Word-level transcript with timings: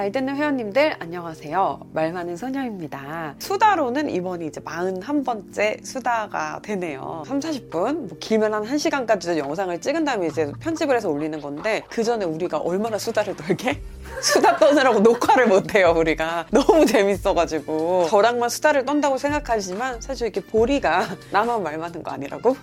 잘 0.00 0.10
듣는 0.12 0.34
회원님들 0.34 0.96
안녕하세요. 0.98 1.78
말 1.92 2.10
많은 2.10 2.34
소녀입니다. 2.34 3.34
수다로는 3.38 4.08
이번이 4.08 4.46
이제 4.46 4.58
41번째 4.58 5.84
수다가 5.84 6.58
되네요. 6.62 7.22
3, 7.26 7.38
40분, 7.38 7.92
뭐 8.08 8.18
길면 8.18 8.54
한 8.54 8.64
1시간까지 8.64 9.36
영상을 9.36 9.78
찍은 9.78 10.06
다음에 10.06 10.28
이제 10.28 10.50
편집을 10.58 10.96
해서 10.96 11.10
올리는 11.10 11.38
건데 11.38 11.82
그 11.90 12.02
전에 12.02 12.24
우리가 12.24 12.56
얼마나 12.56 12.96
수다를 12.96 13.36
떨게? 13.36 13.82
수다 14.22 14.56
떠느라고 14.56 15.00
녹화를 15.00 15.48
못해요, 15.48 15.92
우리가. 15.94 16.46
너무 16.50 16.86
재밌어가지고. 16.86 18.06
저랑만 18.08 18.48
수다를 18.48 18.86
떤다고 18.86 19.18
생각하지만 19.18 20.00
사실 20.00 20.28
이렇게 20.28 20.40
보리가 20.40 21.08
나만 21.30 21.62
말 21.62 21.76
많은 21.76 22.02
거 22.02 22.10
아니라고? 22.10 22.56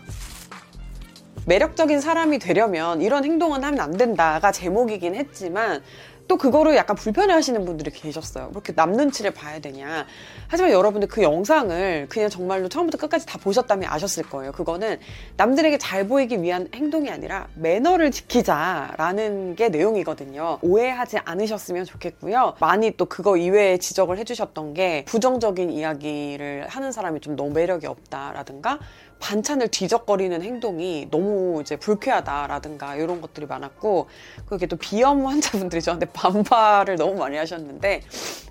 매력적인 1.45 2.01
사람이 2.01 2.39
되려면 2.39 3.01
이런 3.01 3.23
행동은 3.23 3.63
하면 3.63 3.79
안 3.79 3.95
된다가 3.95 4.51
제목이긴 4.51 5.13
했지만 5.13 5.81
또 6.27 6.37
그거를 6.37 6.75
약간 6.75 6.95
불편해 6.95 7.33
하시는 7.33 7.63
분들이 7.65 7.91
계셨어요. 7.91 8.49
그렇게 8.49 8.73
남 8.73 8.91
눈치를 8.91 9.31
봐야 9.31 9.59
되냐. 9.59 10.05
하지만 10.47 10.71
여러분들 10.71 11.07
그 11.07 11.23
영상을 11.23 12.07
그냥 12.09 12.29
정말로 12.29 12.67
처음부터 12.67 12.97
끝까지 12.97 13.25
다 13.25 13.37
보셨다면 13.37 13.89
아셨을 13.89 14.23
거예요. 14.23 14.51
그거는 14.51 14.99
남들에게 15.37 15.77
잘 15.77 16.07
보이기 16.07 16.41
위한 16.41 16.67
행동이 16.73 17.09
아니라 17.09 17.47
매너를 17.55 18.11
지키자라는 18.11 19.55
게 19.55 19.69
내용이거든요. 19.69 20.59
오해하지 20.61 21.19
않으셨으면 21.23 21.85
좋겠고요. 21.85 22.55
많이 22.59 22.91
또 22.97 23.05
그거 23.05 23.37
이외에 23.37 23.77
지적을 23.77 24.17
해주셨던 24.17 24.73
게 24.73 25.05
부정적인 25.05 25.71
이야기를 25.71 26.67
하는 26.67 26.91
사람이 26.91 27.21
좀 27.21 27.35
너무 27.35 27.51
매력이 27.51 27.87
없다라든가 27.87 28.79
반찬을 29.19 29.69
뒤적거리는 29.69 30.41
행동이 30.41 31.07
너무 31.11 31.61
이제 31.61 31.75
불쾌하다라든가 31.75 32.95
이런 32.95 33.21
것들이 33.21 33.45
많았고 33.45 34.07
그게 34.45 34.65
또 34.67 34.75
비염 34.75 35.25
환자분들이 35.25 35.81
저한테 35.81 36.05
반발을 36.07 36.95
너무 36.95 37.15
많이 37.15 37.37
하셨는데 37.37 38.01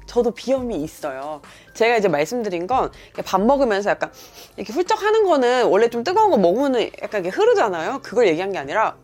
저도 0.06 0.30
비염이 0.32 0.82
있어요. 0.82 1.40
제가 1.74 1.96
이제 1.96 2.08
말씀드린 2.08 2.66
건 2.66 2.90
밥 3.24 3.40
먹으면서 3.40 3.90
약간 3.90 4.10
이렇게 4.56 4.72
훌쩍 4.72 5.02
하는 5.02 5.24
거는 5.24 5.66
원래 5.66 5.88
좀 5.88 6.04
뜨거운 6.04 6.30
거 6.30 6.36
먹으면 6.36 6.90
약간 7.02 7.20
이게 7.20 7.28
흐르잖아요. 7.30 8.00
그걸 8.02 8.28
얘기한 8.28 8.52
게 8.52 8.58
아니라 8.58 8.96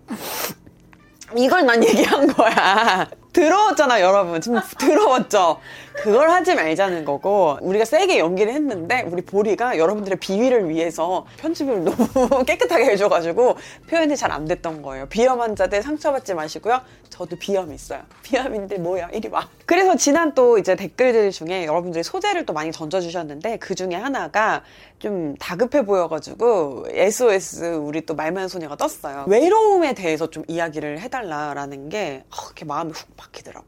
이걸 1.36 1.64
난 1.66 1.82
얘기한 1.82 2.26
거야. 2.32 3.08
더러웠잖아, 3.32 4.00
여러분. 4.00 4.40
지금 4.40 4.60
더러웠죠? 4.78 5.58
그걸 5.94 6.30
하지 6.30 6.54
말자는 6.54 7.04
거고, 7.04 7.58
우리가 7.60 7.84
세게 7.84 8.18
연기를 8.18 8.52
했는데, 8.52 9.02
우리 9.10 9.22
보리가 9.22 9.78
여러분들의 9.78 10.18
비위를 10.18 10.68
위해서 10.68 11.26
편집을 11.38 11.84
너무 11.84 12.44
깨끗하게 12.44 12.84
해줘가지고, 12.86 13.56
표현이 13.88 14.16
잘 14.16 14.32
안 14.32 14.46
됐던 14.46 14.80
거예요. 14.82 15.06
비염 15.10 15.40
환자들 15.42 15.82
상처받지 15.82 16.32
마시고요. 16.34 16.80
저도 17.10 17.36
비염이 17.36 17.74
있어요. 17.74 18.00
비염인데 18.22 18.78
뭐야, 18.78 19.10
이리 19.12 19.28
와. 19.28 19.46
그래서 19.66 19.94
지난 19.96 20.34
또 20.34 20.56
이제 20.56 20.74
댓글들 20.74 21.30
중에 21.30 21.66
여러분들이 21.66 22.02
소재를 22.02 22.46
또 22.46 22.52
많이 22.54 22.72
던져주셨는데, 22.72 23.58
그 23.58 23.74
중에 23.74 23.94
하나가 23.94 24.62
좀 24.98 25.34
다급해 25.36 25.84
보여가지고, 25.84 26.86
SOS 26.88 27.76
우리 27.76 28.06
또 28.06 28.14
말만 28.14 28.48
소녀가 28.48 28.76
떴어요. 28.76 29.24
외로움에 29.28 29.92
대해서 29.94 30.30
좀 30.30 30.44
이야기를 30.48 31.00
해달라라는 31.00 31.88
게, 31.90 32.24
어, 32.30 32.36
이렇게 32.46 32.64
마음이 32.64 32.92
훅 32.92 33.16
박히더라고. 33.22 33.66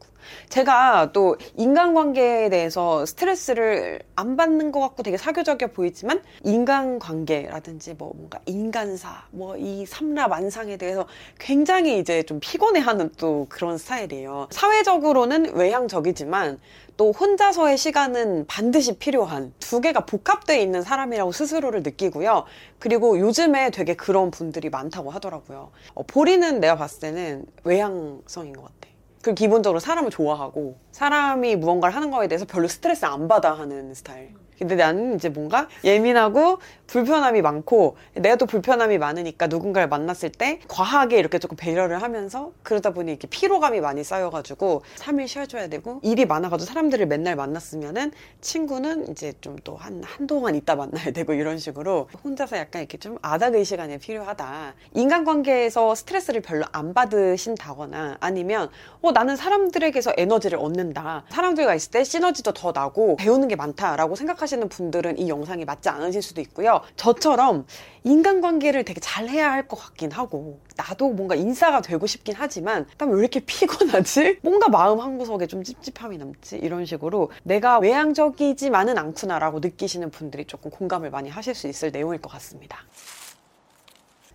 제가 0.49 1.11
또 1.13 1.37
인간관계에 1.55 2.49
대해서 2.49 3.05
스트레스를 3.05 3.99
안 4.15 4.35
받는 4.35 4.71
것 4.71 4.79
같고 4.79 5.03
되게 5.03 5.17
사교적이어 5.17 5.67
보이지만 5.69 6.23
인간관계라든지 6.43 7.93
뭐 7.93 8.11
뭔가 8.15 8.39
인간사, 8.45 9.23
뭐 9.31 9.55
이 9.57 9.85
삼라 9.85 10.27
만상에 10.27 10.77
대해서 10.77 11.07
굉장히 11.39 11.99
이제 11.99 12.23
좀 12.23 12.39
피곤해하는 12.41 13.11
또 13.17 13.45
그런 13.49 13.77
스타일이에요. 13.77 14.47
사회적으로는 14.51 15.55
외향적이지만 15.55 16.59
또 16.97 17.11
혼자서의 17.11 17.77
시간은 17.77 18.45
반드시 18.47 18.97
필요한 18.97 19.53
두 19.59 19.81
개가 19.81 20.05
복합되어 20.05 20.57
있는 20.57 20.81
사람이라고 20.81 21.31
스스로를 21.31 21.83
느끼고요. 21.83 22.45
그리고 22.79 23.19
요즘에 23.19 23.69
되게 23.71 23.95
그런 23.95 24.31
분들이 24.31 24.69
많다고 24.69 25.09
하더라고요. 25.11 25.71
어, 25.93 26.03
보리는 26.03 26.59
내가 26.59 26.75
봤을 26.75 26.99
때는 27.01 27.45
외향성인 27.63 28.53
것 28.53 28.63
같아. 28.63 28.94
그 29.25 29.33
기본적으로 29.33 29.79
사람을 29.79 30.11
좋아하고 30.11 30.77
사람이 30.91 31.55
무언가를 31.55 31.95
하는 31.95 32.11
거에 32.11 32.27
대해서 32.27 32.45
별로 32.45 32.67
스트레스 32.67 33.05
안 33.05 33.27
받아 33.27 33.53
하는 33.53 33.91
스타일. 33.95 34.29
근데 34.59 34.75
나는 34.75 35.15
이제 35.15 35.29
뭔가 35.29 35.67
예민하고 35.83 36.59
불편함이 36.87 37.41
많고 37.41 37.97
내가 38.13 38.35
또 38.35 38.45
불편함이 38.45 38.97
많으니까 38.97 39.47
누군가를 39.47 39.87
만났을 39.89 40.29
때 40.31 40.59
과하게 40.67 41.19
이렇게 41.19 41.39
조금 41.39 41.57
배려를 41.57 42.01
하면서 42.01 42.51
그러다 42.63 42.91
보니 42.91 43.11
이렇게 43.11 43.27
피로감이 43.27 43.81
많이 43.81 44.03
쌓여가지고 44.03 44.83
3일 44.97 45.27
쉬어줘야 45.27 45.67
되고 45.67 45.99
일이 46.03 46.25
많아가지고 46.25 46.67
사람들을 46.67 47.05
맨날 47.07 47.35
만났으면은 47.35 48.11
친구는 48.41 49.09
이제 49.11 49.33
좀 49.41 49.55
또 49.63 49.75
한 49.77 50.03
한동안 50.03 50.55
있다 50.55 50.75
만나야 50.75 51.11
되고 51.11 51.33
이런 51.33 51.57
식으로 51.57 52.09
혼자서 52.23 52.57
약간 52.57 52.81
이렇게 52.81 52.97
좀 52.97 53.17
아닥의 53.21 53.65
시간이 53.65 53.97
필요하다. 53.99 54.73
인간관계에서 54.93 55.95
스트레스를 55.95 56.41
별로 56.41 56.65
안 56.71 56.93
받으신다거나 56.93 58.17
아니면 58.19 58.69
어 59.01 59.11
나는 59.11 59.35
사람들에게서 59.35 60.13
에너지를 60.17 60.59
얻는다. 60.59 61.23
사람들과 61.29 61.75
있을 61.75 61.91
때 61.91 62.03
시너지도 62.03 62.53
더 62.53 62.71
나고 62.71 63.15
배우는 63.17 63.47
게 63.47 63.55
많다라고 63.55 64.15
생각하시는 64.15 64.67
분들은 64.69 65.17
이 65.19 65.29
영상이 65.29 65.65
맞지 65.65 65.89
않으실 65.89 66.21
수도 66.21 66.41
있고요. 66.41 66.74
저처럼 66.95 67.65
인간관계를 68.03 68.83
되게 68.85 68.99
잘 68.99 69.27
해야 69.29 69.51
할 69.51 69.67
것 69.67 69.77
같긴 69.77 70.11
하고 70.11 70.59
나도 70.75 71.09
뭔가 71.13 71.33
인싸가 71.35 71.81
되고 71.81 72.05
싶긴 72.07 72.35
하지만 72.37 72.87
난 72.97 73.09
왜 73.09 73.19
이렇게 73.19 73.39
피곤하지? 73.45 74.39
뭔가 74.43 74.69
마음 74.69 74.99
한 74.99 75.17
구석에 75.17 75.47
좀 75.47 75.63
찝찝함이 75.63 76.17
남지? 76.17 76.57
이런 76.57 76.85
식으로 76.85 77.31
내가 77.43 77.79
외향적이지만은 77.79 78.97
않구나라고 78.97 79.59
느끼시는 79.59 80.11
분들이 80.11 80.45
조금 80.45 80.69
공감을 80.71 81.09
많이 81.11 81.29
하실 81.29 81.55
수 81.55 81.67
있을 81.67 81.91
내용일 81.91 82.19
것 82.21 82.29
같습니다. 82.33 82.77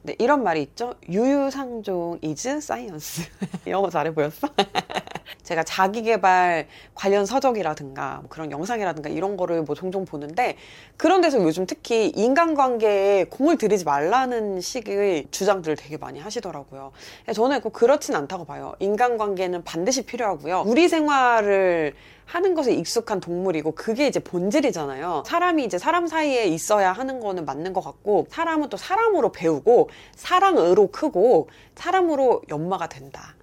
네, 0.03 0.17
이런 0.19 0.43
말이 0.43 0.63
있죠. 0.63 0.95
유유상종 1.09 2.21
is 2.25 2.49
science. 2.49 3.25
영어 3.67 3.91
잘해 3.91 4.15
보였어? 4.15 4.49
제가 5.43 5.63
자기개발 5.63 6.67
관련 6.95 7.27
서적이라든가 7.27 8.19
뭐 8.21 8.29
그런 8.29 8.51
영상이라든가 8.51 9.09
이런 9.09 9.37
거를 9.37 9.63
뭐 9.63 9.75
종종 9.75 10.05
보는데 10.05 10.57
그런 10.97 11.21
데서 11.21 11.43
요즘 11.43 11.67
특히 11.67 12.09
인간관계에 12.09 13.25
공을 13.25 13.59
들이지 13.59 13.85
말라는 13.85 14.61
식의 14.61 15.27
주장들을 15.31 15.77
되게 15.77 15.97
많이 15.97 16.21
하시더라고요. 16.21 16.93
저는 17.35 17.61
꼭 17.61 17.73
그렇진 17.73 18.15
않다고 18.15 18.45
봐요. 18.45 18.75
인간관계는 18.79 19.65
반드시 19.65 20.03
필요하고요. 20.03 20.65
우리 20.67 20.89
생활을 20.89 21.95
하는 22.31 22.55
것에 22.55 22.73
익숙한 22.73 23.19
동물이고 23.19 23.73
그게 23.73 24.07
이제 24.07 24.21
본질이잖아요. 24.21 25.25
사람이 25.27 25.65
이제 25.65 25.79
사람 25.79 26.07
사이에 26.07 26.45
있어야 26.45 26.93
하는 26.93 27.19
거는 27.19 27.45
맞는 27.45 27.73
것 27.73 27.81
같고 27.83 28.29
사람은 28.31 28.69
또 28.69 28.77
사람으로 28.77 29.33
배우고 29.33 29.91
사랑으로 30.15 30.93
크고 30.93 31.49
사람으로 31.75 32.43
연마가 32.49 32.89
된다. 32.89 33.35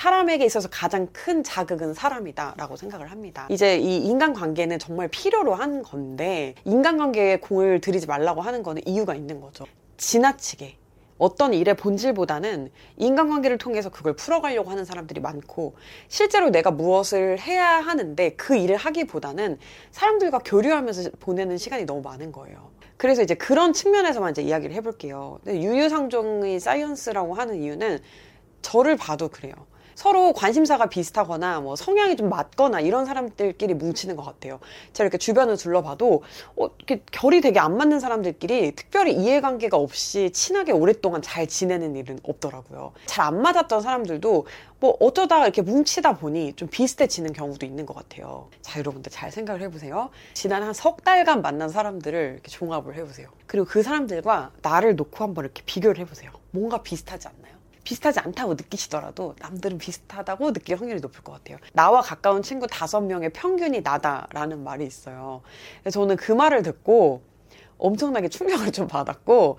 사람에게 0.00 0.46
있어서 0.46 0.66
가장 0.70 1.08
큰 1.12 1.44
자극은 1.44 1.92
사람이다라고 1.92 2.76
생각을 2.76 3.10
합니다. 3.10 3.46
이제 3.50 3.76
이 3.76 3.98
인간관계는 3.98 4.78
정말 4.78 5.08
필요로 5.08 5.54
한 5.54 5.82
건데 5.82 6.54
인간관계에 6.64 7.36
공을 7.40 7.82
들이지 7.82 8.06
말라고 8.06 8.40
하는 8.40 8.62
거는 8.62 8.80
이유가 8.86 9.14
있는 9.14 9.42
거죠. 9.42 9.66
지나치게 9.98 10.76
어떤 11.18 11.52
일의 11.52 11.76
본질보다는 11.76 12.70
인간관계를 12.96 13.58
통해서 13.58 13.90
그걸 13.90 14.16
풀어가려고 14.16 14.70
하는 14.70 14.86
사람들이 14.86 15.20
많고 15.20 15.74
실제로 16.08 16.48
내가 16.48 16.70
무엇을 16.70 17.38
해야 17.38 17.68
하는데 17.68 18.30
그 18.36 18.56
일을 18.56 18.76
하기보다는 18.76 19.58
사람들과 19.90 20.38
교류하면서 20.38 21.10
보내는 21.20 21.58
시간이 21.58 21.84
너무 21.84 22.00
많은 22.00 22.32
거예요. 22.32 22.70
그래서 22.96 23.20
이제 23.20 23.34
그런 23.34 23.74
측면에서만 23.74 24.30
이제 24.30 24.40
이야기를 24.40 24.74
해볼게요. 24.76 25.40
유유상종의 25.46 26.58
사이언스라고 26.58 27.34
하는 27.34 27.62
이유는 27.62 27.98
저를 28.62 28.96
봐도 28.96 29.28
그래요. 29.28 29.52
서로 30.00 30.32
관심사가 30.32 30.86
비슷하거나 30.86 31.60
뭐 31.60 31.76
성향이 31.76 32.16
좀 32.16 32.30
맞거나 32.30 32.80
이런 32.80 33.04
사람들끼리 33.04 33.74
뭉치는 33.74 34.16
것 34.16 34.22
같아요. 34.24 34.58
제가 34.94 35.04
이렇게 35.04 35.18
주변을 35.18 35.58
둘러봐도 35.58 36.22
어, 36.56 36.68
이렇게 36.78 37.02
결이 37.12 37.42
되게 37.42 37.60
안 37.60 37.76
맞는 37.76 38.00
사람들끼리 38.00 38.74
특별히 38.76 39.12
이해관계가 39.12 39.76
없이 39.76 40.30
친하게 40.30 40.72
오랫동안 40.72 41.20
잘 41.20 41.46
지내는 41.46 41.96
일은 41.96 42.18
없더라고요. 42.22 42.92
잘 43.04 43.20
안 43.30 43.42
맞았던 43.42 43.82
사람들도 43.82 44.46
뭐 44.80 44.96
어쩌다 44.98 45.42
이렇게 45.44 45.60
뭉치다 45.60 46.16
보니 46.16 46.54
좀 46.54 46.68
비슷해지는 46.68 47.34
경우도 47.34 47.66
있는 47.66 47.84
것 47.84 47.94
같아요. 47.94 48.48
자, 48.62 48.78
여러분들 48.78 49.12
잘 49.12 49.30
생각을 49.30 49.60
해보세요. 49.60 50.08
지난 50.32 50.62
한 50.62 50.72
석 50.72 51.04
달간 51.04 51.42
만난 51.42 51.68
사람들을 51.68 52.30
이렇게 52.32 52.48
종합을 52.50 52.94
해보세요. 52.96 53.28
그리고 53.46 53.66
그 53.66 53.82
사람들과 53.82 54.52
나를 54.62 54.96
놓고 54.96 55.22
한번 55.22 55.44
이렇게 55.44 55.62
비교를 55.66 55.98
해보세요. 55.98 56.30
뭔가 56.52 56.82
비슷하지 56.82 57.28
않나요? 57.28 57.39
비슷하지 57.84 58.20
않다고 58.20 58.54
느끼시더라도 58.54 59.34
남들은 59.40 59.78
비슷하다고 59.78 60.52
느낄 60.52 60.78
확률이 60.78 61.00
높을 61.00 61.22
것 61.22 61.32
같아요. 61.32 61.58
나와 61.72 62.00
가까운 62.00 62.42
친구 62.42 62.66
다섯 62.66 63.00
명의 63.00 63.30
평균이 63.30 63.80
나다라는 63.80 64.62
말이 64.62 64.84
있어요. 64.84 65.42
저는 65.90 66.16
그 66.16 66.32
말을 66.32 66.62
듣고 66.62 67.22
엄청나게 67.78 68.28
충격을 68.28 68.72
좀 68.72 68.86
받았고 68.86 69.58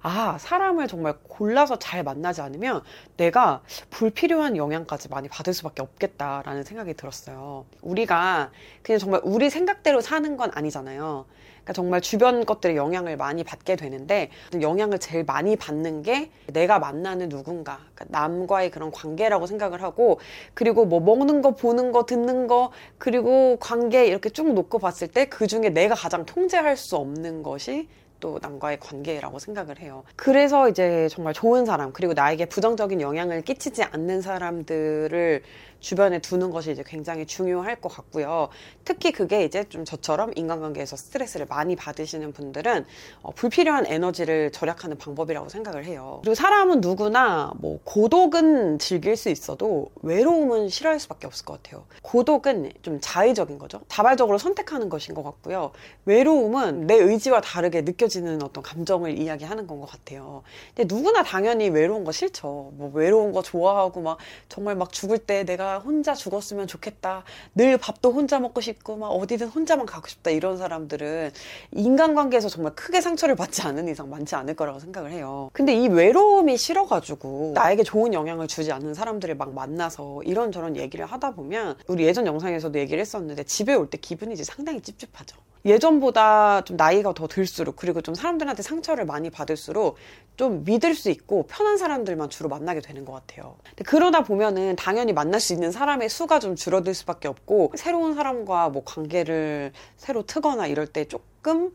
아, 0.00 0.38
사람을 0.38 0.86
정말 0.86 1.14
골라서 1.24 1.78
잘 1.78 2.04
만나지 2.04 2.40
않으면 2.40 2.82
내가 3.16 3.62
불필요한 3.90 4.56
영향까지 4.56 5.08
많이 5.08 5.28
받을 5.28 5.52
수밖에 5.52 5.82
없겠다라는 5.82 6.62
생각이 6.62 6.94
들었어요. 6.94 7.66
우리가 7.82 8.52
그냥 8.82 8.98
정말 9.00 9.20
우리 9.24 9.50
생각대로 9.50 10.00
사는 10.00 10.36
건 10.36 10.50
아니잖아요. 10.54 11.26
그러니까 11.68 11.72
정말 11.74 12.00
주변 12.00 12.46
것들의 12.46 12.76
영향을 12.76 13.16
많이 13.16 13.44
받게 13.44 13.76
되는데 13.76 14.30
영향을 14.58 14.98
제일 14.98 15.24
많이 15.24 15.54
받는 15.56 16.02
게 16.02 16.30
내가 16.46 16.78
만나는 16.78 17.28
누군가, 17.28 17.80
그러니까 17.94 18.06
남과의 18.08 18.70
그런 18.70 18.90
관계라고 18.90 19.46
생각을 19.46 19.82
하고 19.82 20.18
그리고 20.54 20.86
뭐 20.86 21.00
먹는 21.00 21.42
거, 21.42 21.54
보는 21.54 21.92
거, 21.92 22.06
듣는 22.06 22.46
거 22.46 22.72
그리고 22.96 23.58
관계 23.60 24.06
이렇게 24.06 24.30
쭉 24.30 24.52
놓고 24.52 24.78
봤을 24.78 25.08
때 25.08 25.28
그 25.28 25.46
중에 25.46 25.68
내가 25.68 25.94
가장 25.94 26.24
통제할 26.24 26.76
수 26.76 26.96
없는 26.96 27.42
것이 27.42 27.88
또 28.20 28.38
남과의 28.40 28.78
관계라고 28.80 29.38
생각을 29.38 29.80
해요. 29.80 30.04
그래서 30.16 30.68
이제 30.68 31.08
정말 31.10 31.34
좋은 31.34 31.64
사람, 31.64 31.92
그리고 31.92 32.14
나에게 32.14 32.46
부정적인 32.46 33.00
영향을 33.00 33.42
끼치지 33.42 33.82
않는 33.84 34.22
사람들을 34.22 35.42
주변에 35.80 36.18
두는 36.18 36.50
것이 36.50 36.72
이제 36.72 36.82
굉장히 36.84 37.26
중요할 37.26 37.76
것 37.76 37.88
같고요. 37.88 38.48
특히 38.84 39.12
그게 39.12 39.44
이제 39.44 39.64
좀 39.68 39.84
저처럼 39.84 40.32
인간관계에서 40.34 40.96
스트레스를 40.96 41.46
많이 41.48 41.76
받으시는 41.76 42.32
분들은 42.32 42.84
어, 43.22 43.30
불필요한 43.32 43.86
에너지를 43.86 44.50
절약하는 44.50 44.98
방법이라고 44.98 45.48
생각을 45.48 45.84
해요. 45.84 46.18
그리고 46.22 46.34
사람은 46.34 46.80
누구나 46.80 47.52
뭐 47.58 47.78
고독은 47.84 48.78
즐길 48.78 49.16
수 49.16 49.28
있어도 49.28 49.90
외로움은 50.02 50.68
싫어할 50.68 50.98
수밖에 50.98 51.26
없을 51.26 51.44
것 51.44 51.62
같아요. 51.62 51.84
고독은 52.02 52.72
좀 52.82 52.98
자의적인 53.00 53.58
거죠. 53.58 53.80
자발적으로 53.88 54.38
선택하는 54.38 54.88
것인 54.88 55.14
것 55.14 55.22
같고요. 55.22 55.70
외로움은 56.06 56.86
내 56.86 56.94
의지와 56.94 57.40
다르게 57.40 57.84
느껴 57.84 58.07
지는 58.08 58.42
어떤 58.42 58.62
감정을 58.62 59.16
이야기하는 59.18 59.66
건 59.66 59.78
것 59.78 59.86
같아요. 59.90 60.42
근데 60.74 60.92
누구나 60.92 61.22
당연히 61.22 61.68
외로운 61.68 62.02
거 62.04 62.10
싫죠. 62.10 62.72
뭐 62.74 62.90
외로운 62.94 63.30
거 63.32 63.42
좋아하고 63.42 64.00
막 64.00 64.18
정말 64.48 64.74
막 64.74 64.92
죽을 64.92 65.18
때 65.18 65.44
내가 65.44 65.78
혼자 65.78 66.14
죽었으면 66.14 66.66
좋겠다. 66.66 67.22
늘 67.54 67.78
밥도 67.78 68.10
혼자 68.12 68.40
먹고 68.40 68.60
싶고 68.60 68.96
막 68.96 69.08
어디든 69.10 69.48
혼자만 69.48 69.86
가고 69.86 70.08
싶다. 70.08 70.30
이런 70.30 70.58
사람들은 70.58 71.30
인간관계에서 71.72 72.48
정말 72.48 72.74
크게 72.74 73.00
상처를 73.00 73.36
받지 73.36 73.62
않는 73.62 73.88
이상 73.88 74.10
많지 74.10 74.34
않을 74.34 74.54
거라고 74.54 74.80
생각을 74.80 75.12
해요. 75.12 75.50
근데 75.52 75.74
이 75.74 75.86
외로움이 75.88 76.56
싫어가지고 76.56 77.52
나에게 77.54 77.84
좋은 77.84 78.12
영향을 78.14 78.48
주지 78.48 78.72
않는 78.72 78.94
사람들을 78.94 79.36
막 79.36 79.54
만나서 79.54 80.22
이런저런 80.24 80.76
얘기를 80.76 81.06
하다 81.06 81.32
보면 81.34 81.76
우리 81.86 82.04
예전 82.04 82.26
영상에서도 82.26 82.76
얘기를 82.78 83.00
했었는데 83.00 83.44
집에 83.44 83.74
올 83.74 83.88
때 83.88 83.96
기분이 83.96 84.34
이제 84.34 84.44
상당히 84.44 84.80
찝찝하죠. 84.82 85.36
예전보다 85.64 86.62
좀 86.64 86.76
나이가 86.76 87.12
더 87.12 87.26
들수록 87.26 87.76
그리고 87.76 88.00
좀 88.00 88.14
사람들한테 88.14 88.62
상처를 88.62 89.04
많이 89.04 89.30
받을수록 89.30 89.96
좀 90.36 90.64
믿을 90.64 90.94
수 90.94 91.10
있고 91.10 91.46
편한 91.48 91.76
사람들만 91.76 92.30
주로 92.30 92.48
만나게 92.48 92.80
되는 92.80 93.04
것 93.04 93.12
같아요. 93.12 93.56
그러다 93.84 94.22
보면은 94.22 94.76
당연히 94.76 95.12
만날 95.12 95.40
수 95.40 95.52
있는 95.52 95.72
사람의 95.72 96.08
수가 96.08 96.38
좀 96.38 96.54
줄어들 96.56 96.94
수밖에 96.94 97.28
없고 97.28 97.72
새로운 97.76 98.14
사람과 98.14 98.68
뭐 98.68 98.82
관계를 98.84 99.72
새로 99.96 100.22
트거나 100.22 100.66
이럴 100.66 100.86
때 100.86 101.04
조금 101.04 101.74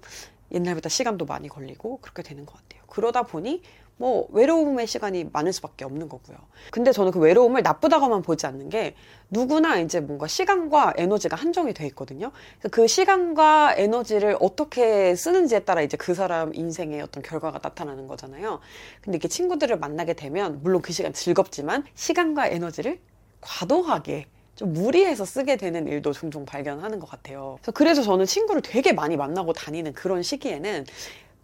옛날보다 0.52 0.90
시간도 0.90 1.26
많이 1.26 1.50
걸리고 1.50 2.00
그렇게 2.02 2.24
되는 2.24 2.46
것 2.46 2.54
같아요. 2.54 2.84
그러다 2.88 3.24
보니 3.24 3.62
뭐 3.98 4.28
외로움의 4.32 4.88
시간이 4.88 5.30
많을 5.32 5.54
수밖에 5.54 5.86
없는 5.86 6.10
거고요. 6.10 6.38
근데 6.72 6.92
저는 6.92 7.12
그 7.12 7.20
외로움을 7.20 7.62
나쁘다고만 7.62 8.22
보지 8.22 8.46
않는 8.48 8.70
게 8.70 8.96
누구나 9.30 9.78
이제 9.80 10.00
뭔가 10.00 10.28
시간과 10.28 10.94
에너지가 10.98 11.36
한정이 11.36 11.74
돼 11.74 11.86
있거든요. 11.88 12.32
그 12.72 12.88
시간과 12.88 13.76
에너지를 13.78 14.38
어떻게 14.40 15.16
쓰는지에 15.16 15.60
따라 15.60 15.82
이제 15.82 15.96
그 15.96 16.14
사람 16.16 16.54
인생의 16.54 17.02
어떤 17.02 17.24
결과가 17.24 17.60
나타나는 17.62 18.08
거잖아요. 18.08 18.60
근데 19.02 19.18
이렇게 19.18 19.28
친구들을 19.28 19.78
만나게 19.78 20.14
되면 20.14 20.60
물론 20.64 20.82
그 20.82 20.92
시간 20.92 21.14
즐겁지만 21.14 21.84
시간과 21.94 22.48
에너지를 22.48 23.00
과도하게 23.42 24.26
좀 24.56 24.74
무리해서 24.74 25.26
쓰게 25.26 25.58
되는 25.58 25.88
일도 25.88 26.14
종종 26.14 26.46
발견하는 26.46 27.00
것 27.00 27.10
같아요. 27.10 27.58
그래서 27.74 28.02
저는 28.02 28.26
친구를 28.26 28.62
되게 28.62 28.94
많이 28.94 29.18
만나고 29.18 29.54
다니는 29.54 29.94
그런 29.94 30.22
시기에는 30.22 30.86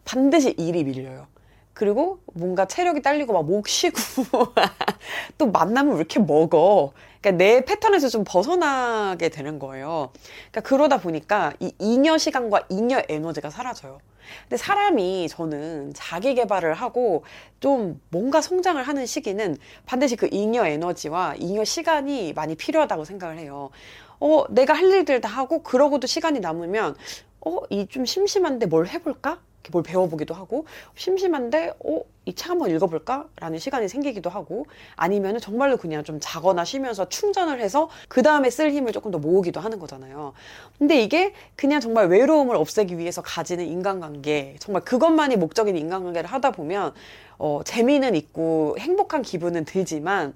반드시 0.06 0.52
일이 0.58 0.84
밀려요. 0.84 1.28
그리고 1.80 2.20
뭔가 2.34 2.66
체력이 2.68 3.02
딸리고 3.02 3.32
막 3.32 3.44
목 3.44 3.70
쉬고 3.70 3.96
또 5.38 5.48
만나면 5.50 5.94
왜 5.94 6.00
이렇게 6.00 6.20
먹어. 6.20 6.92
그러니까 7.22 7.44
내 7.44 7.64
패턴에서 7.64 8.10
좀 8.10 8.24
벗어나게 8.28 9.30
되는 9.30 9.60
거예요. 9.60 10.12
그러니까 10.52 10.62
그러다 10.62 10.98
보니까 11.00 11.54
이 11.62 11.72
잉여 11.80 12.18
시간과 12.18 12.66
잉여 12.70 13.04
에너지가 13.08 13.50
사라져요. 13.50 14.00
근데 14.44 14.58
사람이 14.58 15.30
저는 15.30 15.94
자기 15.96 16.36
개발을 16.36 16.74
하고 16.74 17.24
좀 17.62 18.02
뭔가 18.10 18.42
성장을 18.42 18.82
하는 18.84 19.06
시기는 19.06 19.58
반드시 19.86 20.18
그 20.18 20.28
잉여 20.32 20.66
에너지와 20.66 21.36
잉여 21.40 21.64
시간이 21.64 22.34
많이 22.34 22.56
필요하다고 22.56 23.06
생각을 23.06 23.38
해요. 23.38 23.70
어, 24.20 24.44
내가 24.50 24.74
할 24.74 24.84
일들 24.92 25.22
다 25.22 25.30
하고 25.30 25.64
그러고도 25.64 26.08
시간이 26.08 26.42
남으면 26.42 26.96
어, 27.42 27.60
이 27.70 27.86
좀 27.88 28.06
심심한데 28.06 28.66
뭘 28.66 28.88
해볼까? 28.88 29.40
뭘 29.72 29.84
배워보기도 29.84 30.34
하고 30.34 30.66
심심한데 30.96 31.74
어, 31.86 32.02
이 32.26 32.34
책 32.34 32.52
한번 32.52 32.70
읽어볼까? 32.70 33.28
라는 33.38 33.58
시간이 33.60 33.88
생기기도 33.90 34.30
하고 34.30 34.66
아니면 34.96 35.40
정말로 35.40 35.78
그냥 35.78 36.04
좀 36.04 36.20
자거나 36.22 36.64
쉬면서 36.64 37.10
충전을 37.10 37.60
해서 37.60 37.90
그 38.08 38.22
다음에 38.22 38.50
쓸 38.50 38.72
힘을 38.72 38.92
조금 38.92 39.12
더 39.12 39.18
모으기도 39.18 39.60
하는 39.60 39.80
거잖아요. 39.80 40.34
근데 40.78 41.02
이게 41.02 41.34
그냥 41.56 41.80
정말 41.82 42.08
외로움을 42.08 42.56
없애기 42.56 42.98
위해서 42.98 43.22
가지는 43.22 43.66
인간관계 43.66 44.58
정말 44.60 44.84
그것만이 44.84 45.38
목적인 45.38 45.76
인간관계를 45.76 46.30
하다 46.30 46.52
보면 46.52 46.94
어, 47.38 47.62
재미는 47.66 48.16
있고 48.16 48.76
행복한 48.80 49.22
기분은 49.22 49.66
들지만 49.66 50.34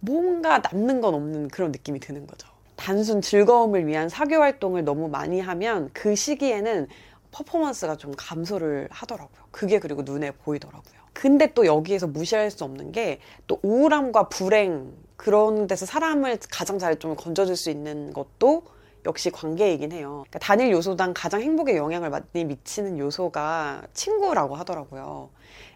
뭔가 0.00 0.58
남는 0.58 1.00
건 1.00 1.14
없는 1.14 1.48
그런 1.48 1.72
느낌이 1.72 2.00
드는 2.00 2.26
거죠. 2.26 2.48
단순 2.76 3.20
즐거움을 3.20 3.86
위한 3.86 4.08
사교 4.08 4.36
활동을 4.36 4.84
너무 4.84 5.08
많이 5.08 5.40
하면 5.40 5.90
그 5.92 6.14
시기에는 6.14 6.88
퍼포먼스가 7.34 7.96
좀 7.96 8.12
감소를 8.16 8.88
하더라고요. 8.90 9.44
그게 9.50 9.78
그리고 9.80 10.02
눈에 10.02 10.30
보이더라고요. 10.30 10.94
근데 11.12 11.52
또 11.54 11.66
여기에서 11.66 12.06
무시할 12.06 12.50
수 12.50 12.64
없는 12.64 12.92
게 12.92 13.20
또 13.46 13.58
우울함과 13.62 14.28
불행 14.28 14.92
그런 15.16 15.66
데서 15.66 15.84
사람을 15.86 16.38
가장 16.50 16.78
잘 16.78 16.96
좀 16.98 17.16
건져줄 17.16 17.56
수 17.56 17.70
있는 17.70 18.12
것도 18.12 18.62
역시 19.06 19.30
관계이긴 19.30 19.92
해요. 19.92 20.24
그러니까 20.28 20.38
단일 20.38 20.70
요소당 20.70 21.12
가장 21.14 21.42
행복에 21.42 21.76
영향을 21.76 22.08
많이 22.10 22.44
미치는 22.44 22.98
요소가 22.98 23.82
친구라고 23.92 24.54
하더라고요. 24.56 25.28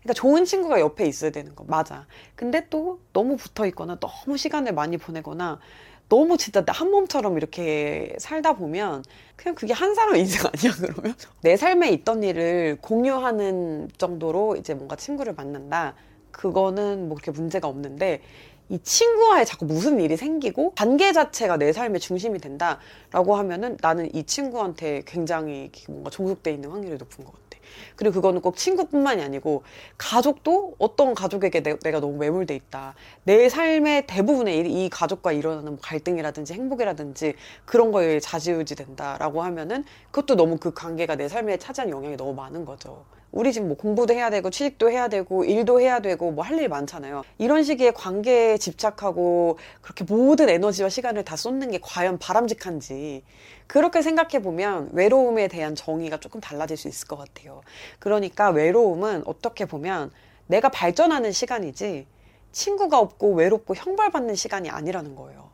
그러니까 0.03 0.15
좋은 0.15 0.45
친구가 0.45 0.81
옆에 0.81 1.07
있어야 1.07 1.31
되는 1.31 1.55
거 1.55 1.65
맞아. 1.67 2.07
근데 2.35 2.67
또 2.71 3.01
너무 3.13 3.37
붙어 3.37 3.67
있거나 3.67 3.99
너무 4.01 4.37
시간을 4.39 4.73
많이 4.73 4.97
보내거나 4.97 5.61
너무 6.09 6.39
진짜 6.39 6.65
한 6.69 6.91
몸처럼 6.91 7.37
이렇게 7.37 8.15
살다 8.19 8.55
보면 8.55 9.05
그냥 9.37 9.55
그게 9.55 9.73
한 9.73 9.95
사람 9.95 10.17
인생 10.17 10.43
아니야 10.47 10.73
그러면 10.81 11.15
내 11.43 11.57
삶에 11.57 11.91
있던 11.91 12.23
일을 12.23 12.79
공유하는 12.81 13.91
정도로 13.99 14.57
이제 14.57 14.75
뭔가 14.75 14.97
친구를 14.97 15.35
만난다 15.35 15.95
그거는 16.31 17.09
뭐 17.09 17.17
그렇게 17.17 17.31
문제가 17.31 17.69
없는데 17.69 18.23
이 18.71 18.79
친구와의 18.83 19.47
자꾸 19.47 19.65
무슨 19.65 19.99
일이 19.99 20.17
생기고 20.17 20.73
관계 20.77 21.13
자체가 21.13 21.57
내 21.57 21.73
삶의 21.73 22.01
중심이 22.01 22.39
된다라고 22.39 23.37
하면은 23.37 23.77
나는 23.81 24.15
이 24.15 24.25
친구한테 24.25 25.03
굉장히 25.07 25.71
뭔가 25.89 26.11
종속돼 26.11 26.53
있는 26.53 26.71
확률이 26.71 26.99
높은 26.99 27.25
것 27.25 27.33
같아. 27.33 27.48
그리고 27.97 28.15
그거는 28.15 28.41
꼭 28.41 28.57
친구뿐만이 28.57 29.23
아니고 29.23 29.63
가족도 29.97 30.75
어떤 30.79 31.15
가족에게 31.15 31.63
내, 31.63 31.75
가 31.75 32.01
너무 32.01 32.17
매몰돼 32.19 32.55
있다. 32.55 32.95
내 33.25 33.49
삶의 33.49 34.07
대부분의 34.07 34.57
일이 34.57 34.85
이 34.85 34.89
가족과 34.89 35.33
일어나는 35.33 35.73
뭐 35.73 35.79
갈등이라든지 35.83 36.55
행복이라든지 36.55 37.35
그런 37.65 37.93
거에 37.93 38.21
자지우지 38.21 38.75
된다라고 38.75 39.43
하면은 39.43 39.85
그것도 40.11 40.37
너무 40.37 40.59
그 40.59 40.73
관계가 40.73 41.17
내 41.17 41.29
삶에 41.29 41.59
차지한 41.59 41.91
영향이 41.91 42.17
너무 42.17 42.35
많은 42.35 42.65
거죠. 42.65 43.05
우리 43.31 43.53
지금 43.53 43.69
뭐 43.69 43.77
공부도 43.77 44.15
해야 44.15 44.31
되고 44.31 44.49
취직도 44.51 44.91
해야 44.91 45.09
되고 45.09 45.45
일도 45.45 45.81
해야 45.81 46.01
되고 46.01 46.31
뭐 46.33 46.45
할 46.45 46.59
일 46.59 46.69
많잖아요. 46.69 47.23
이런 47.37 47.63
시기에 47.63 47.91
관계에 47.93 48.57
집착하고 48.57 49.59
그렇게 49.83 50.05
모든 50.05 50.49
에너지와 50.49 50.89
시간을 50.89 51.25
다 51.25 51.37
쏟는 51.37 51.71
게 51.71 51.79
과연 51.83 52.19
바람직한지 52.19 53.23
그렇게 53.67 54.01
생각해 54.03 54.41
보면 54.43 54.89
외로움에 54.93 55.49
대한 55.49 55.75
정의가 55.75 56.19
조금 56.21 56.41
달라질 56.41 56.77
수 56.79 56.89
있을 56.89 57.07
것 57.07 57.17
같아요. 57.17 57.61
그러니까 57.99 58.49
외로움은 58.51 59.23
어떻게 59.27 59.67
보면 59.67 60.11
내가 60.47 60.71
발전하는 60.71 61.31
시간이지 61.31 62.07
친구가 62.53 62.99
없고 62.99 63.35
외롭고 63.35 63.75
형벌받는 63.77 64.35
시간이 64.35 64.71
아니라는 64.71 65.15
거예요. 65.15 65.48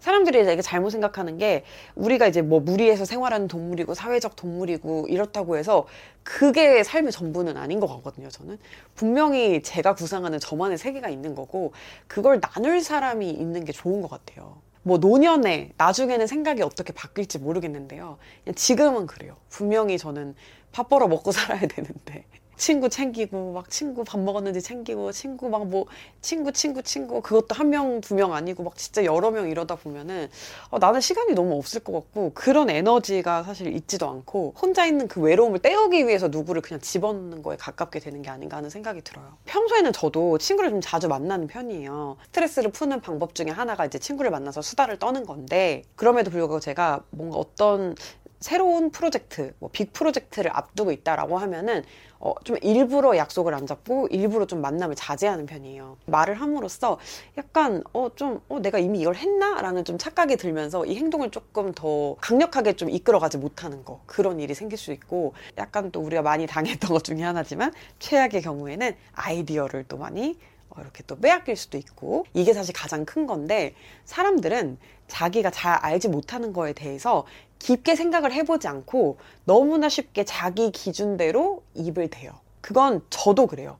사람들이 0.00 0.40
이제 0.40 0.60
잘못 0.62 0.90
생각하는 0.90 1.38
게 1.38 1.64
우리가 1.94 2.26
이제 2.26 2.42
뭐 2.42 2.60
무리해서 2.60 3.04
생활하는 3.04 3.48
동물이고 3.48 3.94
사회적 3.94 4.34
동물이고 4.34 5.06
이렇다고 5.08 5.56
해서 5.56 5.86
그게 6.22 6.82
삶의 6.82 7.12
전부는 7.12 7.56
아닌 7.56 7.80
것 7.80 7.86
같거든요, 7.86 8.28
저는. 8.28 8.58
분명히 8.94 9.62
제가 9.62 9.94
구상하는 9.94 10.40
저만의 10.40 10.78
세계가 10.78 11.08
있는 11.08 11.34
거고 11.34 11.72
그걸 12.06 12.40
나눌 12.40 12.80
사람이 12.80 13.30
있는 13.30 13.64
게 13.64 13.72
좋은 13.72 14.00
것 14.02 14.10
같아요. 14.10 14.60
뭐 14.82 14.96
노년에 14.96 15.72
나중에는 15.76 16.26
생각이 16.26 16.62
어떻게 16.62 16.92
바뀔지 16.92 17.38
모르겠는데요. 17.38 18.16
지금은 18.54 19.06
그래요. 19.06 19.36
분명히 19.50 19.98
저는 19.98 20.34
밥 20.72 20.88
벌어 20.88 21.08
먹고 21.08 21.32
살아야 21.32 21.60
되는데 21.66 22.24
친구 22.60 22.90
챙기고 22.90 23.52
막 23.54 23.70
친구 23.70 24.04
밥 24.04 24.20
먹었는지 24.20 24.60
챙기고 24.60 25.12
친구 25.12 25.48
막 25.48 25.64
뭐 25.64 25.86
친구 26.20 26.52
친구 26.52 26.82
친구 26.82 27.22
그것도 27.22 27.54
한 27.54 27.70
명 27.70 28.00
두 28.02 28.14
명 28.14 28.34
아니고 28.34 28.62
막 28.64 28.76
진짜 28.76 29.04
여러 29.04 29.30
명 29.30 29.48
이러다 29.48 29.76
보면은 29.76 30.28
어, 30.70 30.78
나는 30.78 31.00
시간이 31.00 31.32
너무 31.34 31.56
없을 31.56 31.80
것 31.82 31.92
같고 31.92 32.32
그런 32.34 32.68
에너지가 32.68 33.44
사실 33.44 33.74
있지도 33.76 34.08
않고 34.10 34.54
혼자 34.60 34.84
있는 34.84 35.08
그 35.08 35.20
외로움을 35.22 35.60
때우기 35.60 36.06
위해서 36.06 36.28
누구를 36.28 36.60
그냥 36.60 36.80
집어넣는 36.80 37.42
거에 37.42 37.56
가깝게 37.56 37.98
되는 38.00 38.20
게 38.20 38.28
아닌가 38.30 38.58
하는 38.58 38.68
생각이 38.68 39.00
들어요. 39.02 39.38
평소에는 39.46 39.92
저도 39.94 40.36
친구를 40.38 40.70
좀 40.70 40.80
자주 40.82 41.08
만나는 41.08 41.46
편이에요. 41.46 42.18
스트레스를 42.26 42.72
푸는 42.72 43.00
방법 43.00 43.34
중에 43.34 43.46
하나가 43.48 43.86
이제 43.86 43.98
친구를 43.98 44.30
만나서 44.30 44.60
수다를 44.60 44.98
떠는 44.98 45.24
건데 45.24 45.82
그럼에도 45.96 46.30
불구하고 46.30 46.60
제가 46.60 47.04
뭔가 47.10 47.38
어떤 47.38 47.94
새로운 48.40 48.90
프로젝트, 48.90 49.54
뭐 49.58 49.70
빅 49.70 49.92
프로젝트를 49.92 50.50
앞두고 50.54 50.92
있다라고 50.92 51.38
하면은 51.38 51.84
어, 52.18 52.34
좀 52.44 52.56
일부러 52.60 53.16
약속을 53.16 53.54
안 53.54 53.66
잡고 53.66 54.08
일부러 54.10 54.46
좀 54.46 54.60
만남을 54.60 54.94
자제하는 54.94 55.46
편이에요. 55.46 55.96
말을 56.06 56.34
함으로써 56.34 56.98
약간 57.38 57.82
어, 57.92 58.10
좀 58.14 58.40
어, 58.48 58.60
내가 58.60 58.78
이미 58.78 59.00
이걸 59.00 59.14
했나? 59.14 59.60
라는 59.60 59.84
좀 59.84 59.96
착각이 59.96 60.36
들면서 60.36 60.84
이 60.84 60.96
행동을 60.96 61.30
조금 61.30 61.72
더 61.72 62.16
강력하게 62.20 62.74
좀 62.74 62.90
이끌어가지 62.90 63.38
못하는 63.38 63.84
거 63.84 64.00
그런 64.06 64.40
일이 64.40 64.54
생길 64.54 64.76
수 64.78 64.92
있고 64.92 65.34
약간 65.56 65.90
또 65.90 66.00
우리가 66.00 66.22
많이 66.22 66.46
당했던 66.46 66.90
것 66.90 67.04
중에 67.04 67.22
하나지만 67.22 67.72
최악의 68.00 68.42
경우에는 68.42 68.94
아이디어를 69.14 69.84
또 69.88 69.96
많이 69.96 70.30
어, 70.30 70.59
이렇게 70.78 71.02
또 71.06 71.18
빼앗길 71.18 71.56
수도 71.56 71.78
있고 71.78 72.26
이게 72.34 72.52
사실 72.52 72.74
가장 72.74 73.04
큰 73.04 73.26
건데 73.26 73.74
사람들은 74.04 74.78
자기가 75.08 75.50
잘 75.50 75.74
알지 75.74 76.08
못하는 76.08 76.52
거에 76.52 76.72
대해서 76.72 77.26
깊게 77.58 77.96
생각을 77.96 78.32
해보지 78.32 78.68
않고 78.68 79.18
너무나 79.44 79.88
쉽게 79.88 80.24
자기 80.24 80.70
기준대로 80.70 81.62
입을 81.74 82.08
대요. 82.08 82.32
그건 82.60 83.02
저도 83.10 83.46
그래요. 83.46 83.78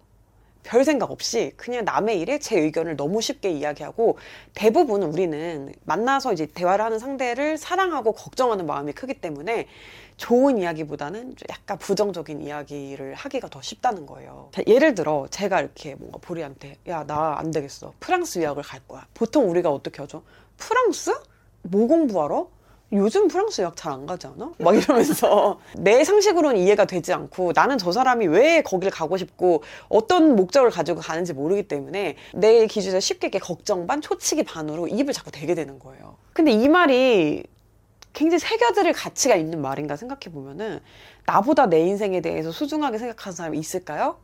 별 0.62 0.85
생각 0.85 1.11
없이 1.11 1.52
그냥 1.56 1.85
남의 1.85 2.20
일에 2.20 2.38
제 2.38 2.59
의견을 2.59 2.97
너무 2.97 3.20
쉽게 3.23 3.50
이야기하고 3.50 4.18
대부분 4.54 5.02
우리는 5.02 5.73
만나서 5.85 6.32
이제 6.32 6.47
대화를 6.47 6.85
하는 6.85 6.99
상대를 6.99 7.56
사랑하고 7.56 8.12
걱정하는 8.12 8.66
마음이 8.66 8.92
크기 8.92 9.14
때문에 9.14 9.66
좋은 10.20 10.58
이야기보다는 10.58 11.34
약간 11.48 11.78
부정적인 11.78 12.42
이야기를 12.42 13.14
하기가 13.14 13.48
더 13.48 13.62
쉽다는 13.62 14.04
거예요. 14.04 14.50
자, 14.52 14.60
예를 14.66 14.94
들어 14.94 15.26
제가 15.30 15.60
이렇게 15.60 15.94
뭔가 15.94 16.18
보리한테 16.20 16.76
야 16.88 17.04
나 17.06 17.38
안 17.38 17.50
되겠어 17.50 17.94
프랑스 18.00 18.38
유학을 18.38 18.62
갈 18.62 18.80
거야. 18.86 19.06
보통 19.14 19.48
우리가 19.50 19.70
어떻게 19.70 20.02
하죠? 20.02 20.22
프랑스? 20.58 21.12
뭐 21.62 21.86
공부하러? 21.86 22.48
요즘 22.92 23.28
프랑스 23.28 23.62
유학 23.62 23.76
잘 23.76 23.92
안 23.92 24.04
가지 24.04 24.26
않아? 24.26 24.52
막 24.58 24.76
이러면서 24.76 25.58
내 25.78 26.04
상식으로는 26.04 26.58
이해가 26.60 26.84
되지 26.84 27.14
않고 27.14 27.52
나는 27.54 27.78
저 27.78 27.90
사람이 27.90 28.26
왜 28.26 28.60
거길 28.62 28.90
가고 28.90 29.16
싶고 29.16 29.62
어떤 29.88 30.36
목적을 30.36 30.70
가지고 30.70 31.00
가는지 31.00 31.32
모르기 31.32 31.62
때문에 31.66 32.16
내 32.34 32.66
기준에 32.66 33.00
쉽게 33.00 33.30
걱정 33.38 33.86
반 33.86 34.02
초치기 34.02 34.42
반으로 34.42 34.86
입을 34.88 35.14
자꾸 35.14 35.30
대게 35.30 35.54
되는 35.54 35.78
거예요. 35.78 36.16
근데 36.34 36.50
이 36.52 36.68
말이 36.68 37.44
굉장히 38.12 38.40
새겨들을 38.40 38.93
가치가 38.93 39.35
있는 39.37 39.61
말인가 39.62 39.97
생각해 39.97 40.33
보면은 40.33 40.81
나보다 41.26 41.67
내 41.67 41.81
인생에 41.81 42.21
대해서 42.21 42.50
소중하게 42.52 42.99
생각하는 42.99 43.37
사람이 43.37 43.59
있을까요? 43.59 44.19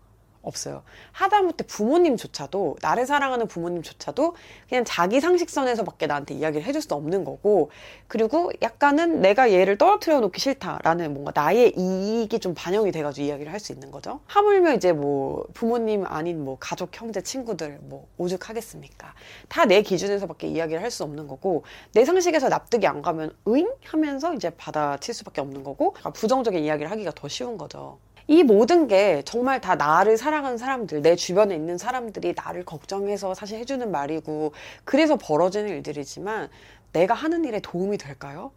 없어요. 0.47 0.83
하다못해 1.13 1.67
부모님조차도 1.67 2.77
나를 2.81 3.05
사랑하는 3.07 3.47
부모님조차도 3.49 4.35
그냥 4.69 4.85
자기 4.87 5.21
상식선에서밖에 5.21 6.07
나한테 6.07 6.35
이야기를 6.35 6.67
해줄 6.67 6.81
수 6.81 6.95
없는 6.95 7.25
거고 7.25 7.71
그리고 8.09 8.51
약간은 8.63 9.21
내가 9.21 9.53
얘를 9.53 9.77
떨어뜨려 9.77 10.21
놓기 10.21 10.41
싫다라는 10.41 11.13
뭔가 11.13 11.33
나의 11.35 11.75
이익이 11.77 12.39
좀 12.39 12.55
반영이 12.55 12.93
돼가지고 12.93 13.27
이야기를 13.27 13.53
할 13.53 13.61
수 13.61 13.73
있는 13.73 13.91
거죠. 13.91 14.21
하물며 14.27 14.75
이제 14.75 14.93
뭐 14.93 15.45
부모님 15.55 16.05
아닌 16.07 16.45
뭐 16.45 16.57
가족 16.61 16.91
형제 17.01 17.21
친구들 17.23 17.79
뭐 17.83 18.07
오죽하겠습니까? 18.19 19.15
다 19.49 19.65
내 19.67 19.83
기준에서밖에 19.83 20.47
이야기를 20.47 20.81
할 20.83 20.91
수 20.91 21.03
없는 21.03 21.27
거고 21.27 21.65
내 21.93 22.05
상식에서 22.05 22.49
납득이 22.49 22.87
안 22.87 23.03
가면 23.03 23.35
응 23.49 23.67
하면서 23.85 24.33
이제 24.35 24.51
받아칠 24.51 25.13
수밖에 25.15 25.41
없는 25.41 25.65
거고 25.65 25.95
부정적인 26.15 26.63
이야기를 26.63 26.91
하기가 26.91 27.11
더 27.17 27.27
쉬운 27.29 27.59
거죠. 27.59 27.99
이 28.29 28.43
모든 28.43 28.89
게 28.89 29.23
정말 29.25 29.61
다 29.61 29.77
나를 29.77 30.17
사랑하는 30.19 30.59
사람들, 30.59 31.03
내 31.03 31.17
주변에 31.17 31.55
있는 31.55 31.79
사람들이 31.79 32.35
나를 32.37 32.65
걱정해서 32.65 33.35
사실 33.35 33.59
해주는 33.59 33.91
말이고, 33.91 34.53
그래서 34.85 35.17
벌어지는 35.17 35.69
일들이지만, 35.71 36.49
내가 36.93 37.15
하는 37.15 37.45
일에 37.45 37.61
도움이 37.61 37.99
될까요? 37.99 38.53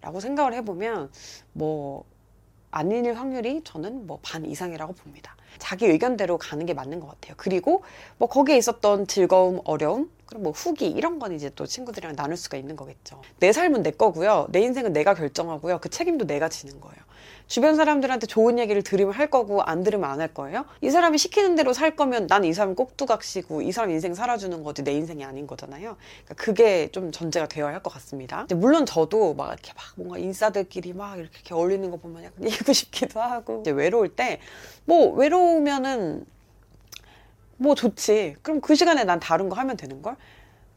라고 0.00 0.20
생각을 0.20 0.54
해보면, 0.54 1.10
뭐, 1.52 2.04
아닐 2.70 3.12
확률이 3.14 3.62
저는 3.64 4.06
뭐 4.06 4.18
반 4.22 4.46
이상이라고 4.46 4.92
봅니다. 4.94 5.36
자기 5.58 5.86
의견대로 5.86 6.38
가는 6.38 6.64
게 6.66 6.74
맞는 6.74 7.00
것 7.00 7.08
같아요. 7.08 7.34
그리고 7.36 7.82
뭐 8.18 8.28
거기에 8.28 8.56
있었던 8.58 9.06
즐거움, 9.08 9.60
어려움, 9.64 10.10
그리고 10.26 10.44
뭐 10.44 10.52
후기 10.52 10.88
이런 10.88 11.18
건 11.18 11.32
이제 11.32 11.50
또 11.56 11.66
친구들이랑 11.66 12.14
나눌 12.16 12.36
수가 12.36 12.56
있는 12.56 12.76
거겠죠. 12.76 13.20
내 13.40 13.52
삶은 13.52 13.82
내 13.82 13.90
거고요. 13.90 14.46
내 14.50 14.60
인생은 14.60 14.92
내가 14.92 15.14
결정하고요. 15.14 15.78
그 15.80 15.88
책임도 15.88 16.26
내가 16.26 16.48
지는 16.48 16.80
거예요. 16.80 16.96
주변 17.50 17.74
사람들한테 17.74 18.28
좋은 18.28 18.60
얘기를 18.60 18.80
들으면 18.80 19.12
할 19.12 19.28
거고 19.28 19.60
안 19.62 19.82
들으면 19.82 20.08
안 20.08 20.20
할 20.20 20.32
거예요. 20.32 20.66
이 20.82 20.90
사람이 20.90 21.18
시키는 21.18 21.56
대로 21.56 21.72
살 21.72 21.96
거면 21.96 22.28
난 22.28 22.44
이 22.44 22.52
사람 22.52 22.76
꼭두각시고 22.76 23.62
이 23.62 23.72
사람 23.72 23.90
인생 23.90 24.14
살아주는 24.14 24.62
거지 24.62 24.84
내 24.84 24.92
인생이 24.92 25.24
아닌 25.24 25.48
거잖아요. 25.48 25.96
그러니까 26.24 26.34
그게 26.36 26.88
좀 26.92 27.10
전제가 27.10 27.48
되어야 27.48 27.74
할 27.74 27.82
것 27.82 27.92
같습니다. 27.94 28.46
물론 28.54 28.86
저도 28.86 29.34
막 29.34 29.48
이렇게 29.48 29.72
막 29.74 29.82
뭔가 29.96 30.18
인싸들끼리 30.18 30.92
막 30.92 31.18
이렇게, 31.18 31.30
이렇게 31.40 31.54
어울리는 31.54 31.90
거 31.90 31.96
보면 31.96 32.22
약간 32.24 32.46
이고 32.46 32.72
싶기도 32.72 33.20
하고 33.20 33.60
이제 33.62 33.72
외로울 33.72 34.08
때 34.14 34.38
뭐 34.84 35.10
외로우면은 35.14 36.24
뭐 37.56 37.74
좋지. 37.74 38.36
그럼 38.42 38.60
그 38.60 38.74
시간에 38.76 39.02
난 39.04 39.18
다른 39.18 39.48
거 39.48 39.56
하면 39.56 39.76
되는 39.76 40.02
걸. 40.02 40.16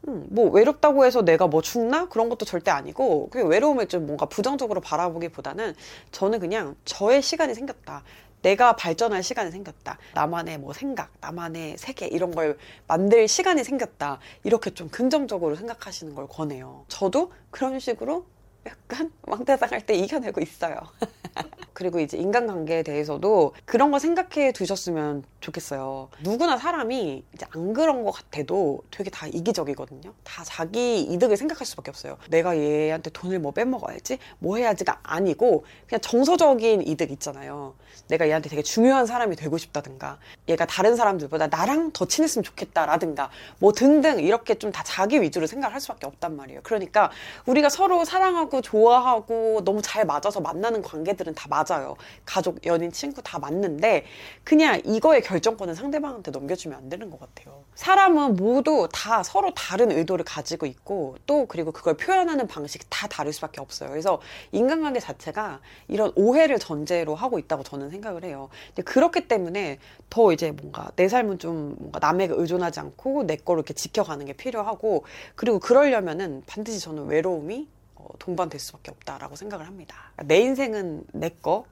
음, 0.08 0.26
뭐 0.30 0.50
외롭다고 0.50 1.04
해서 1.04 1.22
내가 1.22 1.46
뭐 1.46 1.62
죽나 1.62 2.08
그런 2.08 2.28
것도 2.28 2.44
절대 2.44 2.70
아니고 2.70 3.28
그 3.30 3.44
외로움을 3.44 3.88
좀 3.88 4.06
뭔가 4.06 4.26
부정적으로 4.26 4.80
바라보기보다는 4.80 5.74
저는 6.12 6.40
그냥 6.40 6.76
저의 6.84 7.22
시간이 7.22 7.54
생겼다. 7.54 8.02
내가 8.42 8.76
발전할 8.76 9.22
시간이 9.22 9.50
생겼다. 9.50 9.98
나만의 10.12 10.58
뭐 10.58 10.74
생각, 10.74 11.10
나만의 11.20 11.78
세계 11.78 12.06
이런 12.06 12.34
걸 12.34 12.58
만들 12.86 13.26
시간이 13.26 13.64
생겼다. 13.64 14.18
이렇게 14.42 14.74
좀 14.74 14.90
긍정적으로 14.90 15.56
생각하시는 15.56 16.14
걸 16.14 16.28
권해요. 16.28 16.84
저도 16.88 17.32
그런 17.50 17.78
식으로 17.78 18.26
약간 18.66 19.10
왕따 19.22 19.56
당할 19.56 19.84
때 19.86 19.94
이겨내고 19.94 20.42
있어요. 20.42 20.76
그리고 21.72 21.98
이제 21.98 22.16
인간관계에 22.18 22.82
대해서도 22.82 23.54
그런 23.64 23.90
거 23.90 23.98
생각해 23.98 24.52
두셨으면 24.52 25.24
좋겠어요. 25.40 26.08
누구나 26.22 26.56
사람이 26.56 27.24
이제 27.34 27.46
안 27.54 27.72
그런 27.72 28.04
것 28.04 28.12
같아도 28.12 28.82
되게 28.90 29.10
다 29.10 29.26
이기적이거든요. 29.26 30.12
다 30.22 30.44
자기 30.44 31.00
이득을 31.02 31.36
생각할 31.36 31.66
수밖에 31.66 31.90
없어요. 31.90 32.18
내가 32.30 32.56
얘한테 32.56 33.10
돈을 33.10 33.38
뭐 33.40 33.52
빼먹어야지, 33.52 34.18
뭐 34.38 34.56
해야지가 34.58 35.00
아니고 35.02 35.64
그냥 35.88 36.00
정서적인 36.00 36.82
이득 36.86 37.10
있잖아요. 37.10 37.74
내가 38.08 38.26
얘한테 38.28 38.48
되게 38.48 38.62
중요한 38.62 39.06
사람이 39.06 39.36
되고 39.36 39.56
싶다든가, 39.56 40.18
얘가 40.48 40.66
다른 40.66 40.94
사람들보다 40.96 41.46
나랑 41.46 41.92
더 41.92 42.04
친했으면 42.06 42.42
좋겠다라든가, 42.44 43.30
뭐 43.58 43.72
등등 43.72 44.20
이렇게 44.20 44.54
좀 44.56 44.74
다 44.74 44.82
자기 44.82 45.22
위주로 45.22 45.46
생각을 45.46 45.72
할 45.72 45.80
수밖에 45.80 46.04
없단 46.06 46.36
말이에요. 46.36 46.60
그러니까 46.64 47.10
우리가 47.46 47.68
서로 47.68 48.04
사랑하고 48.04 48.60
좋아하고 48.60 49.62
너무 49.64 49.80
잘 49.82 50.04
맞아서 50.04 50.40
만나는 50.40 50.82
관계들 50.82 51.23
은 51.28 51.34
다 51.34 51.48
맞아요. 51.48 51.96
가족, 52.24 52.64
연인, 52.66 52.92
친구 52.92 53.22
다 53.22 53.38
맞는데 53.38 54.04
그냥 54.44 54.80
이거의 54.84 55.22
결정권은 55.22 55.74
상대방한테 55.74 56.30
넘겨주면 56.30 56.78
안 56.78 56.88
되는 56.88 57.10
것 57.10 57.18
같아요. 57.20 57.64
사람은 57.74 58.36
모두 58.36 58.88
다 58.92 59.22
서로 59.22 59.52
다른 59.54 59.90
의도를 59.90 60.24
가지고 60.24 60.66
있고 60.66 61.16
또 61.26 61.46
그리고 61.46 61.72
그걸 61.72 61.96
표현하는 61.96 62.46
방식이 62.46 62.86
다 62.88 63.08
다를 63.08 63.32
수밖에 63.32 63.60
없어요. 63.60 63.90
그래서 63.90 64.20
인간관계 64.52 65.00
자체가 65.00 65.60
이런 65.88 66.12
오해를 66.14 66.58
전제로 66.58 67.14
하고 67.14 67.38
있다고 67.38 67.62
저는 67.62 67.90
생각을 67.90 68.24
해요. 68.24 68.48
그렇기 68.84 69.28
때문에 69.28 69.78
더 70.10 70.32
이제 70.32 70.52
뭔가 70.52 70.90
내 70.96 71.08
삶은 71.08 71.38
좀 71.38 71.74
뭔가 71.78 71.98
남에게 71.98 72.34
의존하지 72.36 72.80
않고 72.80 73.26
내 73.26 73.36
거를 73.36 73.60
이렇게 73.60 73.74
지켜가는 73.74 74.24
게 74.26 74.32
필요하고 74.32 75.04
그리고 75.34 75.58
그러려면은 75.58 76.42
반드시 76.46 76.80
저는 76.80 77.06
외로움이 77.06 77.68
어, 77.68 77.73
동반될 78.18 78.60
수밖에 78.60 78.90
없다라고 78.90 79.36
생각을 79.36 79.66
합니다. 79.66 79.96
내 80.24 80.38
인생은 80.40 81.04
내 81.12 81.30
거. 81.30 81.64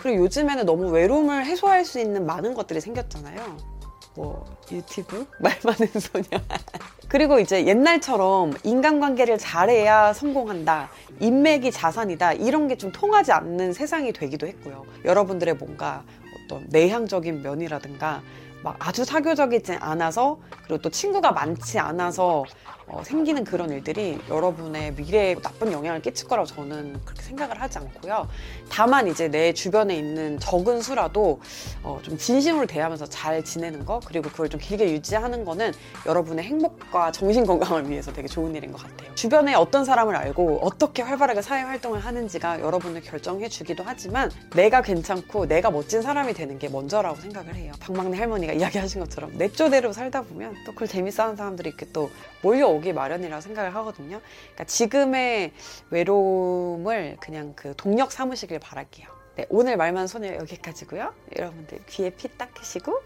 그리고 0.00 0.24
요즘에는 0.24 0.66
너무 0.66 0.90
외로움을 0.90 1.46
해소할 1.46 1.84
수 1.84 1.98
있는 2.00 2.26
많은 2.26 2.54
것들이 2.54 2.80
생겼잖아요. 2.80 3.74
뭐 4.16 4.44
유튜브 4.70 5.26
말 5.40 5.58
많은 5.64 5.86
소녀. 6.00 6.24
그리고 7.08 7.38
이제 7.38 7.66
옛날처럼 7.66 8.54
인간관계를 8.64 9.38
잘해야 9.38 10.12
성공한다. 10.12 10.90
인맥이 11.20 11.70
자산이다. 11.70 12.34
이런 12.34 12.68
게 12.68 12.76
좀 12.76 12.90
통하지 12.92 13.32
않는 13.32 13.72
세상이 13.72 14.12
되기도 14.12 14.46
했고요. 14.46 14.84
여러분들의 15.04 15.54
뭔가 15.54 16.02
어떤 16.44 16.66
내향적인 16.70 17.42
면이라든가 17.42 18.22
막 18.64 18.76
아주 18.78 19.04
사교적이지 19.04 19.74
않아서 19.74 20.38
그리고 20.64 20.78
또 20.80 20.88
친구가 20.88 21.32
많지 21.32 21.78
않아서 21.78 22.44
어, 22.86 23.02
생기는 23.02 23.44
그런 23.44 23.70
일들이 23.70 24.18
여러분의 24.28 24.92
미래에 24.92 25.36
나쁜 25.36 25.72
영향을 25.72 26.02
끼칠 26.02 26.28
거라고 26.28 26.46
저는 26.46 27.00
그렇게 27.04 27.22
생각을 27.22 27.60
하지 27.60 27.78
않고요. 27.78 28.28
다만 28.68 29.08
이제 29.08 29.28
내 29.28 29.52
주변에 29.54 29.96
있는 29.96 30.38
적은 30.38 30.82
수라도 30.82 31.40
어, 31.82 31.98
좀 32.02 32.18
진심으로 32.18 32.66
대하면서 32.66 33.06
잘 33.06 33.42
지내는 33.42 33.86
거 33.86 34.00
그리고 34.04 34.28
그걸 34.28 34.48
좀 34.48 34.60
길게 34.60 34.92
유지하는 34.92 35.44
거는 35.44 35.72
여러분의 36.06 36.44
행복과 36.44 37.12
정신 37.12 37.46
건강을 37.46 37.88
위해서 37.88 38.12
되게 38.12 38.28
좋은 38.28 38.54
일인 38.54 38.72
것 38.72 38.82
같아요. 38.82 39.14
주변에 39.14 39.54
어떤 39.54 39.84
사람을 39.84 40.14
알고 40.14 40.60
어떻게 40.62 41.02
활발하게 41.02 41.40
사회 41.40 41.62
활동을 41.62 42.00
하는지가 42.00 42.60
여러분을 42.60 43.00
결정해 43.00 43.48
주기도 43.48 43.82
하지만 43.86 44.30
내가 44.54 44.82
괜찮고 44.82 45.46
내가 45.46 45.70
멋진 45.70 46.02
사람이 46.02 46.34
되는 46.34 46.58
게 46.58 46.68
먼저라고 46.68 47.16
생각을 47.16 47.54
해요. 47.54 47.72
방망래 47.80 48.18
할머니가 48.18 48.52
이야기하신 48.54 49.00
것처럼 49.00 49.36
냅조대로 49.36 49.92
살다 49.92 50.22
보면 50.22 50.54
또 50.64 50.72
그걸 50.72 50.88
재밌어하는 50.88 51.36
사람들이 51.36 51.68
이렇게 51.68 51.86
또 51.92 52.10
몰려오기 52.42 52.92
마련이라고 52.92 53.40
생각을 53.40 53.74
하거든요. 53.76 54.20
그러니까 54.42 54.64
지금의 54.64 55.52
외로움을 55.90 57.16
그냥 57.20 57.52
그 57.56 57.74
동력 57.76 58.12
삼으시길 58.12 58.58
바랄게요. 58.58 59.08
네, 59.36 59.46
오늘 59.48 59.76
말만 59.76 60.06
소녀 60.06 60.34
여기까지고요. 60.34 61.12
여러분들 61.36 61.84
귀에 61.86 62.10
피딱 62.10 62.54
키시고 62.54 63.00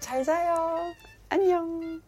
잘 0.00 0.24
자요. 0.24 0.94
안녕. 1.28 2.00